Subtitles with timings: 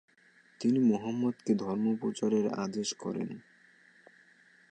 [0.61, 3.29] তিনি মহম্মদকে ধর্ম প্রচারের আদেশ করেন।